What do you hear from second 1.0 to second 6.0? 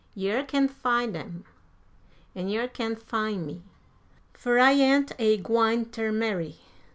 dem, an' yer can't fin' me. _Fur I ain't a gwine